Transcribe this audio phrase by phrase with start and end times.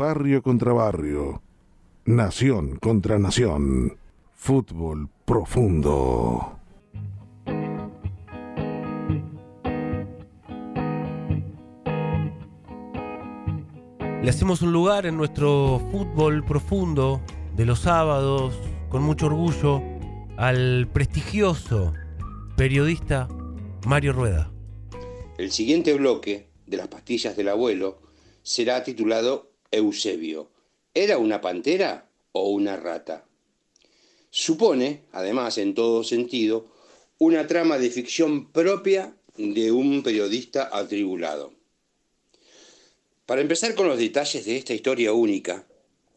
[0.00, 1.42] barrio contra barrio,
[2.06, 3.98] nación contra nación,
[4.32, 6.58] fútbol profundo.
[14.22, 17.20] Le hacemos un lugar en nuestro fútbol profundo
[17.54, 18.54] de los sábados,
[18.88, 19.82] con mucho orgullo,
[20.38, 21.92] al prestigioso
[22.56, 23.28] periodista
[23.86, 24.50] Mario Rueda.
[25.36, 28.00] El siguiente bloque de las pastillas del abuelo
[28.42, 30.50] será titulado Eusebio.
[30.94, 33.24] ¿Era una pantera o una rata?
[34.30, 36.66] Supone, además, en todo sentido,
[37.18, 41.52] una trama de ficción propia de un periodista atribulado.
[43.26, 45.66] Para empezar con los detalles de esta historia única,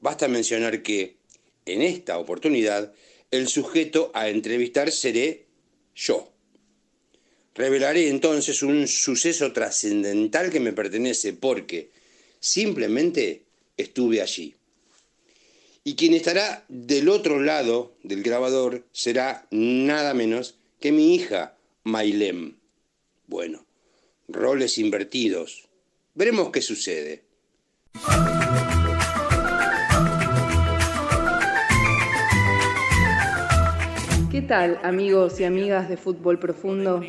[0.02, 1.18] basta mencionar que,
[1.66, 2.94] en esta oportunidad,
[3.32, 5.46] el sujeto a entrevistar seré
[5.96, 6.32] yo.
[7.56, 11.92] Revelaré entonces un suceso trascendental que me pertenece porque
[12.44, 13.44] simplemente
[13.78, 14.54] estuve allí.
[15.86, 22.58] Y quien estará del otro lado del grabador será nada menos que mi hija, Mailem.
[23.28, 23.66] Bueno,
[24.28, 25.70] roles invertidos,
[26.16, 27.24] Veremos qué sucede.
[34.32, 37.02] ¿Qué tal amigos y amigas de Fútbol Profundo?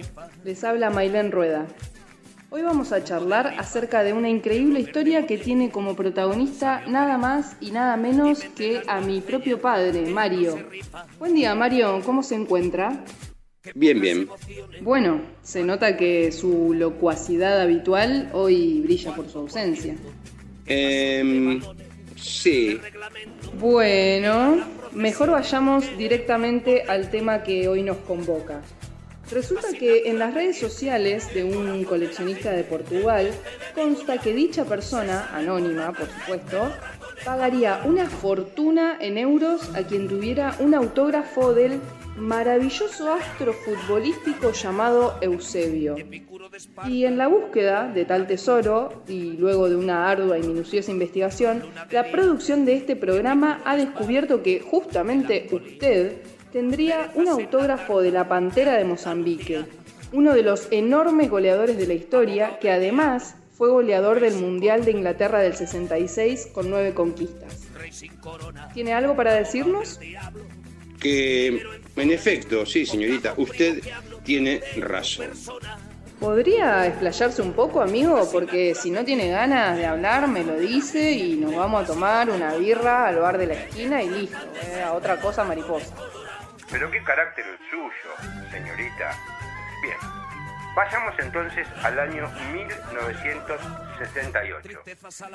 [0.42, 1.66] Les habla Mailén Rueda.
[2.50, 7.56] Hoy vamos a charlar acerca de una increíble historia que tiene como protagonista nada más
[7.60, 10.58] y nada menos que a mi propio padre, Mario.
[11.18, 13.04] Buen día Mario, ¿cómo se encuentra?
[13.74, 14.28] Bien, bien.
[14.82, 19.96] Bueno, se nota que su locuacidad habitual hoy brilla por su ausencia.
[20.66, 21.60] Eh,
[22.14, 22.78] sí.
[23.58, 28.60] Bueno, mejor vayamos directamente al tema que hoy nos convoca.
[29.30, 33.30] Resulta que en las redes sociales de un coleccionista de Portugal
[33.74, 36.70] consta que dicha persona, anónima por supuesto,
[37.24, 41.80] pagaría una fortuna en euros a quien tuviera un autógrafo del
[42.16, 45.96] maravilloso astro futbolístico llamado Eusebio.
[46.86, 51.64] Y en la búsqueda de tal tesoro, y luego de una ardua y minuciosa investigación,
[51.90, 56.18] la producción de este programa ha descubierto que justamente usted
[56.54, 59.64] tendría un autógrafo de la Pantera de Mozambique,
[60.12, 64.92] uno de los enormes goleadores de la historia que además fue goleador del Mundial de
[64.92, 67.62] Inglaterra del 66 con nueve conquistas.
[68.72, 69.98] ¿Tiene algo para decirnos?
[71.00, 71.60] Que
[71.96, 73.82] en efecto, sí, señorita, usted
[74.22, 75.30] tiene razón.
[76.20, 78.28] ¿Podría explayarse un poco, amigo?
[78.30, 82.30] Porque si no tiene ganas de hablar, me lo dice y nos vamos a tomar
[82.30, 84.38] una birra al bar de la esquina y listo.
[84.68, 84.82] ¿eh?
[84.82, 85.92] A otra cosa mariposa.
[86.70, 88.14] Pero qué carácter el suyo,
[88.50, 89.12] señorita.
[89.82, 89.96] Bien,
[90.74, 94.82] vayamos entonces al año 1968.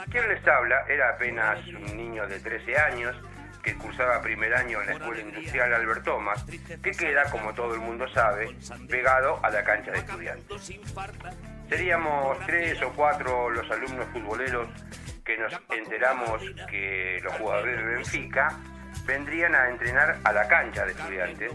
[0.09, 3.15] Quien les habla era apenas un niño de 13 años
[3.63, 7.81] que cursaba primer año en la Escuela Industrial Albert Thomas, que queda, como todo el
[7.81, 8.55] mundo sabe,
[8.87, 10.71] pegado a la cancha de estudiantes.
[11.67, 14.67] Seríamos tres o cuatro los alumnos futboleros
[15.23, 18.57] que nos enteramos que los jugadores de Benfica
[19.05, 21.51] vendrían a entrenar a la cancha de estudiantes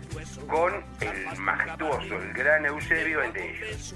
[0.48, 3.94] con el majestuoso, el gran Eusebio entre ellos.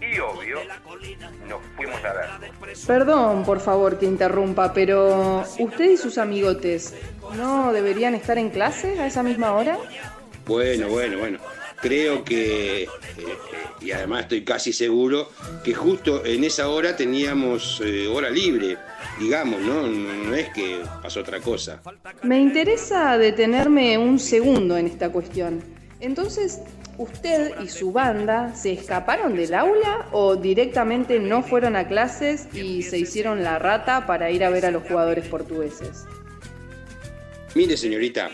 [0.00, 0.58] Y obvio,
[1.48, 2.50] nos fuimos a ver.
[2.86, 6.94] Perdón, por favor, que interrumpa, pero ¿usted y sus amigotes
[7.34, 9.78] no deberían estar en clase a esa misma hora?
[10.46, 11.38] Bueno, bueno, bueno.
[11.80, 12.88] Creo que, eh,
[13.80, 15.30] y además estoy casi seguro,
[15.62, 18.78] que justo en esa hora teníamos eh, hora libre,
[19.18, 19.86] digamos, ¿no?
[19.86, 21.80] No es que pasó otra cosa.
[22.22, 25.62] Me interesa detenerme un segundo en esta cuestión.
[26.00, 26.60] Entonces,
[26.98, 32.82] ¿usted y su banda se escaparon del aula o directamente no fueron a clases y
[32.82, 36.04] se hicieron la rata para ir a ver a los jugadores portugueses?
[37.54, 38.30] Mire, señorita,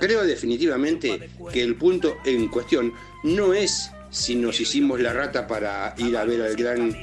[0.00, 2.92] creo definitivamente que el punto en cuestión
[3.22, 6.94] no es si nos hicimos la rata para ir a ver al gran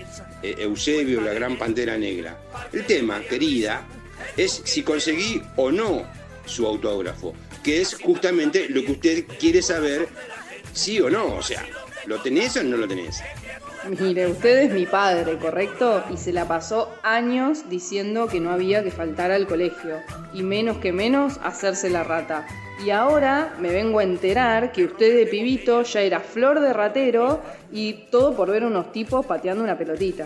[0.44, 2.40] eh, Eusebio, la gran pantera negra.
[2.72, 3.86] El tema, querida,
[4.38, 6.04] es si conseguí o no
[6.46, 7.34] su autógrafo,
[7.64, 10.08] que es justamente lo que usted quiere saber,
[10.72, 11.36] sí o no.
[11.36, 11.66] O sea,
[12.06, 13.22] ¿lo tenés o no lo tenés?
[14.00, 16.04] Mire, usted es mi padre, ¿correcto?
[16.14, 19.98] Y se la pasó años diciendo que no había que faltar al colegio,
[20.32, 22.46] y menos que menos hacerse la rata.
[22.84, 27.42] Y ahora me vengo a enterar que usted de pibito ya era flor de ratero
[27.72, 30.26] y todo por ver unos tipos pateando una pelotita.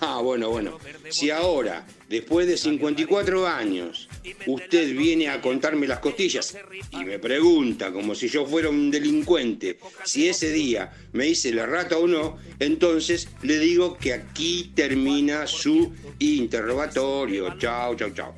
[0.00, 0.78] Ah, bueno, bueno.
[1.10, 4.08] Si ahora, después de 54 años,
[4.46, 6.56] usted viene a contarme las costillas
[6.90, 11.66] y me pregunta, como si yo fuera un delincuente, si ese día me hice la
[11.66, 17.58] rata o no, entonces le digo que aquí termina su interrogatorio.
[17.58, 18.34] Chao, chao, chao.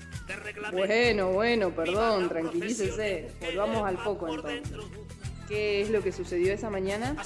[0.72, 3.03] Bueno, bueno, perdón, tranquilícese.
[3.40, 4.62] Volvamos al foco entonces.
[5.48, 7.16] ¿Qué es lo que sucedió esa mañana?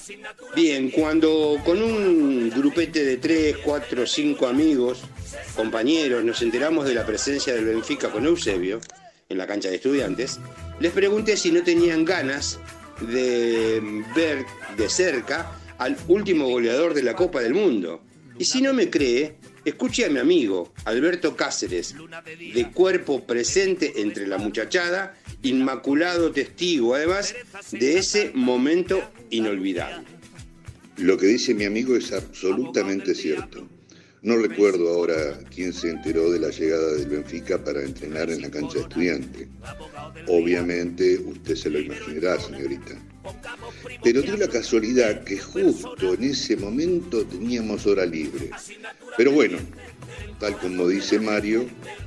[0.55, 5.03] Bien, cuando con un grupete de 3, 4, 5 amigos,
[5.55, 8.81] compañeros, nos enteramos de la presencia del Benfica con Eusebio
[9.29, 10.41] en la cancha de estudiantes,
[10.81, 12.59] les pregunté si no tenían ganas
[13.01, 13.81] de
[14.17, 14.45] ver
[14.77, 18.03] de cerca al último goleador de la Copa del Mundo.
[18.39, 24.27] Y si no me cree, escuche a mi amigo Alberto Cáceres, de cuerpo presente entre
[24.27, 27.35] la muchachada, inmaculado testigo además
[27.71, 30.07] de ese momento inolvidable.
[30.97, 33.67] Lo que dice mi amigo es absolutamente cierto.
[34.21, 38.51] No recuerdo ahora quién se enteró de la llegada del Benfica para entrenar en la
[38.51, 39.49] cancha estudiante.
[40.27, 43.01] Obviamente usted se lo imaginará, señorita.
[44.03, 48.51] Pero dio la casualidad que justo en ese momento teníamos hora libre.
[49.17, 49.59] Pero bueno,
[50.41, 51.67] tal como dice Mario,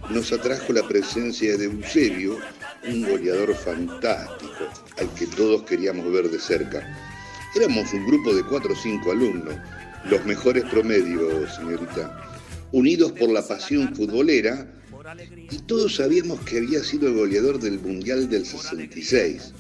[0.10, 2.40] nos atrajo la presencia de Eusebio,
[2.88, 6.82] un goleador fantástico, al que todos queríamos ver de cerca.
[7.56, 9.56] Éramos un grupo de cuatro o cinco alumnos,
[10.10, 12.40] los mejores promedios, señorita,
[12.72, 14.68] unidos por la pasión futbolera,
[15.50, 19.54] y todos sabíamos que había sido el goleador del Mundial del 66.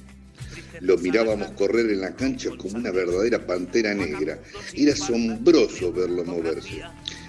[0.79, 4.39] Lo mirábamos correr en la cancha como una verdadera pantera negra.
[4.73, 6.81] Era asombroso verlo moverse.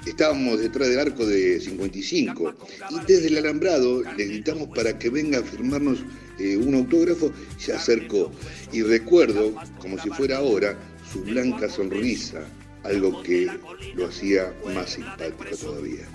[0.06, 2.54] Estábamos detrás del arco de 55
[2.90, 6.00] y desde el alambrado le gritamos para que venga a firmarnos
[6.38, 7.32] eh, un autógrafo.
[7.58, 8.32] Se acercó
[8.72, 10.76] y recuerdo, como si fuera ahora,
[11.12, 12.44] su blanca sonrisa,
[12.82, 13.48] algo que
[13.94, 16.08] lo hacía más simpático todavía.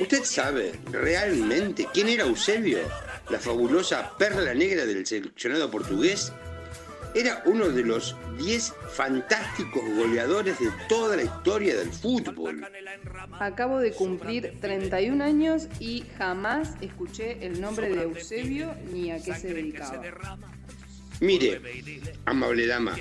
[0.00, 2.78] ¿Usted sabe realmente quién era Eusebio?
[3.30, 6.32] La fabulosa perla negra del seleccionado portugués.
[7.14, 12.66] Era uno de los 10 fantásticos goleadores de toda la historia del fútbol.
[13.38, 19.34] Acabo de cumplir 31 años y jamás escuché el nombre de Eusebio ni a qué
[19.34, 20.02] se dedicaba.
[21.20, 21.60] Mire,
[22.24, 22.96] amable dama,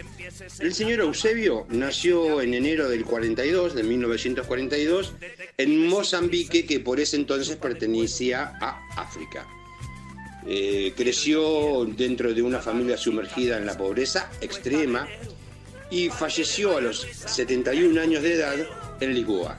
[0.60, 5.14] el señor Eusebio nació en enero del 42, de 1942,
[5.58, 9.48] en Mozambique, que por ese entonces pertenecía a África.
[10.46, 15.08] Eh, creció dentro de una familia sumergida en la pobreza extrema
[15.90, 18.56] y falleció a los 71 años de edad
[19.00, 19.58] en Lisboa.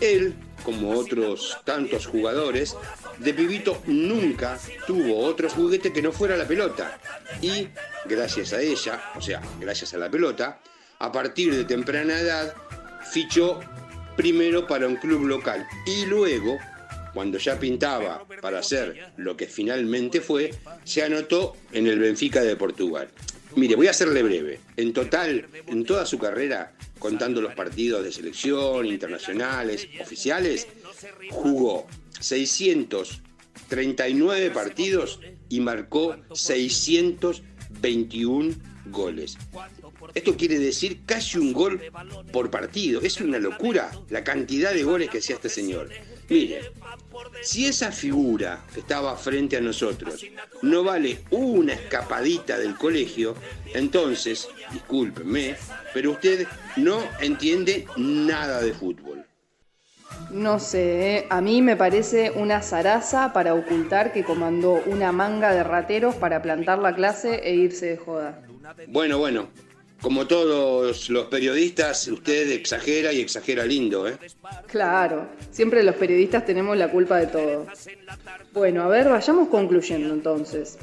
[0.00, 2.76] Él, como otros tantos jugadores,
[3.18, 6.98] de pibito nunca tuvo otro juguete que no fuera la pelota.
[7.40, 7.68] Y
[8.06, 10.60] gracias a ella, o sea, gracias a la pelota,
[10.98, 12.54] a partir de temprana edad
[13.12, 13.60] fichó
[14.16, 16.58] primero para un club local y luego,
[17.14, 20.52] cuando ya pintaba para ser lo que finalmente fue,
[20.84, 23.08] se anotó en el Benfica de Portugal.
[23.56, 24.58] Mire, voy a hacerle breve.
[24.76, 30.66] En total, en toda su carrera, contando los partidos de selección, internacionales, oficiales,
[31.30, 31.86] jugó
[32.18, 38.56] 639 partidos y marcó 621
[38.86, 39.38] goles.
[40.14, 41.80] Esto quiere decir casi un gol
[42.32, 43.00] por partido.
[43.00, 45.90] Es una locura la cantidad de goles que hacía este señor.
[46.28, 46.72] Mire,
[47.42, 50.24] si esa figura que estaba frente a nosotros
[50.62, 53.34] no vale una escapadita del colegio,
[53.74, 55.56] entonces, discúlpenme,
[55.92, 59.24] pero usted no entiende nada de fútbol.
[60.30, 61.26] No sé, ¿eh?
[61.28, 66.40] a mí me parece una zaraza para ocultar que comandó una manga de rateros para
[66.40, 68.40] plantar la clase e irse de joda.
[68.88, 69.48] Bueno, bueno,
[70.04, 74.18] como todos los periodistas, usted exagera y exagera lindo, ¿eh?
[74.66, 77.66] Claro, siempre los periodistas tenemos la culpa de todo.
[78.52, 80.76] Bueno, a ver, vayamos concluyendo entonces.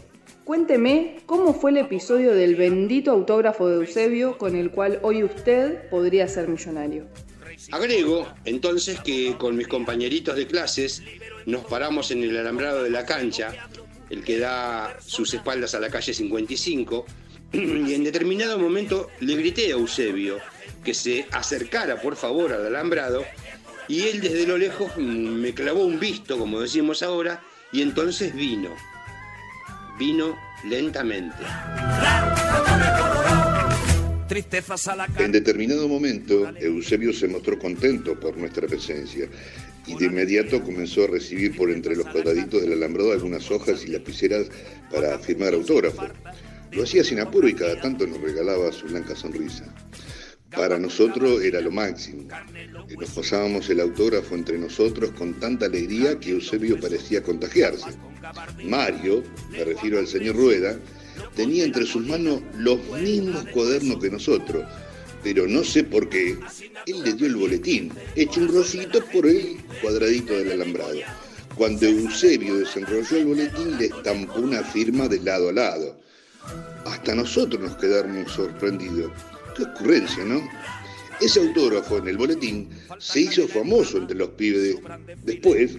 [0.43, 5.87] Cuénteme cómo fue el episodio del bendito autógrafo de Eusebio con el cual hoy usted
[5.91, 7.05] podría ser millonario.
[7.71, 11.03] Agrego entonces que con mis compañeritos de clases
[11.45, 13.53] nos paramos en el alambrado de la cancha,
[14.09, 17.05] el que da sus espaldas a la calle 55,
[17.53, 20.37] y en determinado momento le grité a Eusebio
[20.83, 23.23] que se acercara por favor al alambrado
[23.87, 27.43] y él desde lo lejos me clavó un visto, como decimos ahora,
[27.73, 28.69] y entonces vino.
[29.99, 31.43] Vino lentamente.
[35.17, 39.27] En determinado momento, Eusebio se mostró contento por nuestra presencia
[39.85, 43.87] y de inmediato comenzó a recibir por entre los cuadraditos del alambrado algunas hojas y
[43.87, 44.47] lapiceras
[44.89, 46.07] para firmar autógrafo.
[46.71, 49.65] Lo hacía sin apuro y cada tanto nos regalaba su blanca sonrisa.
[50.51, 52.27] Para nosotros era lo máximo.
[52.99, 57.91] Nos pasábamos el autógrafo entre nosotros con tanta alegría que Eusebio parecía contagiarse.
[58.65, 60.77] Mario, me refiero al señor Rueda,
[61.35, 64.65] tenía entre sus manos los mismos cuadernos que nosotros,
[65.23, 66.37] pero no sé por qué,
[66.87, 70.99] él le dio el boletín, hecho un rosito por el cuadradito del alambrado.
[71.55, 76.01] Cuando Eusebio desenrolló el boletín, le estampó una firma de lado a lado.
[76.85, 79.11] Hasta nosotros nos quedamos sorprendidos.
[79.55, 80.41] Qué ocurrencia, ¿no?
[81.19, 84.77] Ese autógrafo en el boletín se hizo famoso entre los pibes.
[85.23, 85.77] Después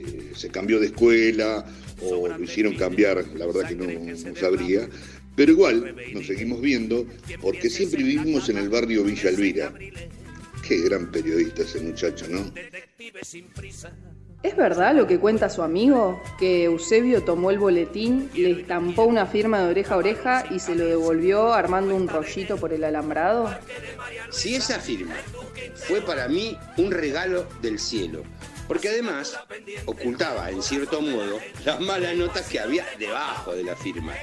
[0.00, 1.64] eh, se cambió de escuela
[2.02, 4.88] o lo hicieron cambiar, la verdad que no, sabría,
[5.36, 7.06] pero igual nos seguimos viendo
[7.40, 9.72] porque siempre vivimos en el barrio Villa Elvira.
[10.66, 12.50] Qué gran periodista ese muchacho, ¿no?
[14.42, 16.22] ¿Es verdad lo que cuenta su amigo?
[16.38, 20.74] Que Eusebio tomó el boletín, le estampó una firma de oreja a oreja y se
[20.74, 23.54] lo devolvió armando un rollito por el alambrado.
[24.30, 25.14] Si esa firma
[25.74, 28.22] fue para mí un regalo del cielo,
[28.66, 29.38] porque además
[29.84, 34.14] ocultaba en cierto modo las malas notas que había debajo de la firma.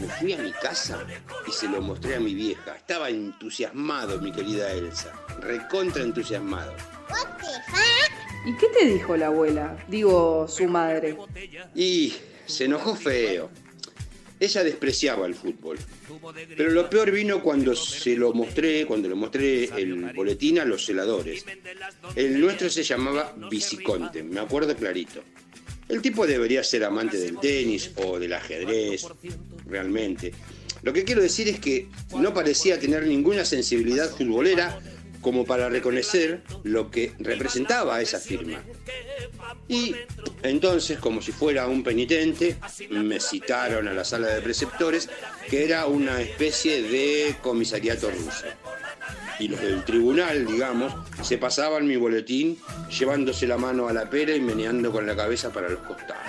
[0.00, 1.04] Me fui a mi casa
[1.46, 2.76] y se lo mostré a mi vieja.
[2.76, 5.12] Estaba entusiasmado, mi querida Elsa.
[5.40, 6.72] Recontra entusiasmado.
[8.46, 9.84] ¿Y qué te dijo la abuela?
[9.88, 11.16] Digo, su madre.
[11.74, 12.14] Y
[12.46, 13.50] se enojó feo.
[14.40, 15.78] Ella despreciaba el fútbol.
[16.56, 20.86] Pero lo peor vino cuando se lo mostré, cuando le mostré el boletín a los
[20.86, 21.44] celadores.
[22.14, 25.22] El nuestro se llamaba Viciconte, me acuerdo clarito.
[25.88, 29.06] El tipo debería ser amante del tenis o del ajedrez,
[29.66, 30.32] realmente.
[30.82, 34.78] Lo que quiero decir es que no parecía tener ninguna sensibilidad futbolera
[35.20, 38.62] como para reconocer lo que representaba esa firma.
[39.68, 39.94] Y
[40.42, 42.56] entonces, como si fuera un penitente,
[42.90, 45.08] me citaron a la sala de preceptores,
[45.48, 48.46] que era una especie de comisariato ruso.
[49.38, 52.58] Y los del tribunal, digamos, se pasaban mi boletín
[52.98, 56.24] llevándose la mano a la pera y meneando con la cabeza para los costados.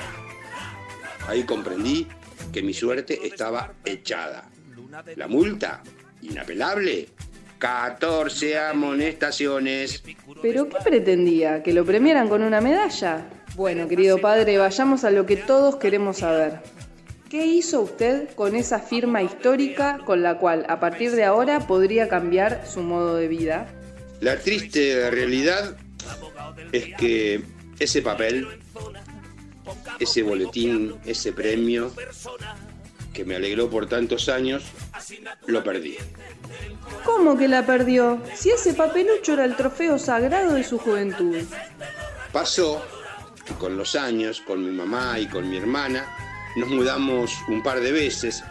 [1.27, 2.07] Ahí comprendí
[2.51, 4.49] que mi suerte estaba echada.
[5.15, 5.81] La multa,
[6.21, 7.09] inapelable,
[7.59, 10.01] 14 amonestaciones.
[10.41, 11.61] ¿Pero qué pretendía?
[11.61, 13.27] ¿Que lo premiaran con una medalla?
[13.55, 16.61] Bueno, querido padre, vayamos a lo que todos queremos saber.
[17.29, 22.07] ¿Qué hizo usted con esa firma histórica con la cual a partir de ahora podría
[22.07, 23.67] cambiar su modo de vida?
[24.21, 25.77] La triste realidad
[26.71, 27.43] es que
[27.79, 28.47] ese papel,
[29.99, 31.91] ese boletín, ese premio
[33.19, 34.63] que me alegró por tantos años,
[35.45, 35.97] lo perdí.
[37.03, 38.21] ¿Cómo que la perdió?
[38.33, 41.35] Si ese papelucho era el trofeo sagrado de su juventud.
[42.31, 42.81] Pasó
[43.45, 46.07] que con los años, con mi mamá y con mi hermana,
[46.55, 48.41] nos mudamos un par de veces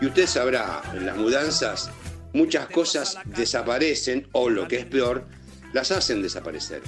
[0.00, 1.90] y usted sabrá, en las mudanzas
[2.32, 5.26] muchas cosas desaparecen o lo que es peor,
[5.74, 6.80] las hacen desaparecer.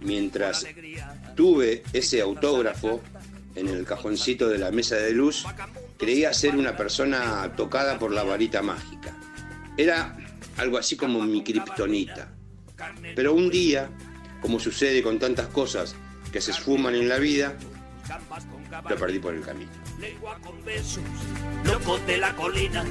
[0.00, 0.64] Mientras
[1.34, 3.02] tuve ese autógrafo
[3.54, 5.44] en el cajoncito de la mesa de luz,
[5.96, 9.16] creía ser una persona tocada por la varita mágica.
[9.76, 10.16] Era
[10.56, 12.32] algo así como mi kriptonita.
[13.14, 13.90] Pero un día,
[14.40, 15.96] como sucede con tantas cosas
[16.32, 17.56] que se esfuman en la vida,
[18.88, 19.70] lo perdí por el camino.
[22.06, 22.84] de la colina,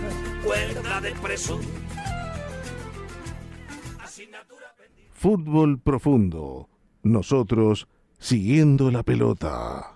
[1.22, 1.60] preso.
[5.14, 6.70] Fútbol profundo.
[7.04, 7.88] Nosotros
[8.20, 9.95] siguiendo la pelota.